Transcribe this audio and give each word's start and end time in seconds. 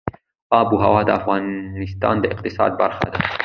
آب 0.59 0.69
وهوا 0.73 1.01
د 1.05 1.09
افغانستان 1.19 2.15
د 2.19 2.23
اقتصاد 2.33 2.71
برخه 2.81 3.05
ده. 3.13 3.19